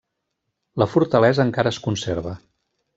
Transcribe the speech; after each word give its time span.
La 0.83 0.87
fortalesa 0.95 1.47
encara 1.47 1.77
es 1.77 1.83
conserva. 1.87 2.39